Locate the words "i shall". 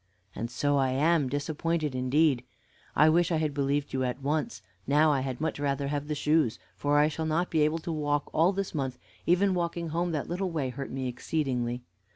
6.97-7.27